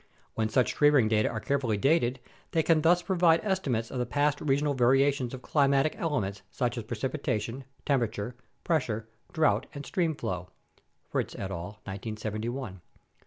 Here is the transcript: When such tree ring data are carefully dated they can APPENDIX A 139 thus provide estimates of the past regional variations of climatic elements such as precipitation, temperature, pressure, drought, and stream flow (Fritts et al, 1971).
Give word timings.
When 0.33 0.49
such 0.49 0.71
tree 0.73 0.89
ring 0.89 1.07
data 1.07 1.29
are 1.29 1.39
carefully 1.39 1.77
dated 1.77 2.19
they 2.53 2.63
can 2.63 2.79
APPENDIX 2.79 2.85
A 2.85 2.89
139 2.89 2.89
thus 2.89 3.01
provide 3.45 3.51
estimates 3.53 3.91
of 3.91 3.99
the 3.99 4.07
past 4.11 4.41
regional 4.41 4.73
variations 4.73 5.31
of 5.35 5.43
climatic 5.43 5.95
elements 5.99 6.41
such 6.49 6.75
as 6.75 6.85
precipitation, 6.85 7.65
temperature, 7.85 8.35
pressure, 8.63 9.07
drought, 9.31 9.67
and 9.75 9.85
stream 9.85 10.15
flow 10.15 10.49
(Fritts 11.13 11.35
et 11.37 11.51
al, 11.51 11.79
1971). 11.85 12.81